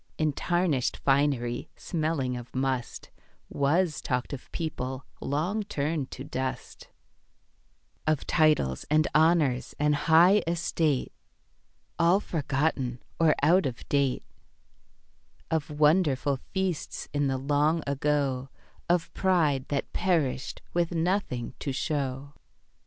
In 0.17 0.33
tarnished 0.33 0.97
finery 0.97 1.69
smelling 1.75 2.35
of 2.35 2.55
must, 2.55 3.11
Was 3.49 4.01
talked 4.01 4.33
of 4.33 4.51
people 4.51 5.05
long 5.21 5.61
turned 5.61 6.09
to 6.09 6.23
dust; 6.23 6.89
Of 8.07 8.25
titles 8.25 8.83
and 8.89 9.07
honours 9.13 9.75
and 9.77 9.93
high 9.93 10.41
estate, 10.47 11.13
All 11.99 12.19
forgotten 12.19 12.99
or 13.19 13.35
out 13.43 13.67
of 13.67 13.87
date; 13.89 14.23
Of 15.51 15.69
wonderful 15.69 16.37
feasts 16.51 17.07
in 17.13 17.27
the 17.27 17.37
long 17.37 17.83
ago, 17.85 18.49
Of 18.89 19.13
pride 19.13 19.67
that 19.67 19.93
perished 19.93 20.63
with 20.73 20.91
nothing 20.93 21.53
to 21.59 21.71
show. 21.71 22.33